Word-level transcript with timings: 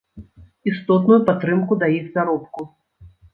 Істотную 0.71 1.17
падтрымку 1.27 1.77
да 1.85 1.91
іх 1.99 2.09
заробку. 2.17 2.67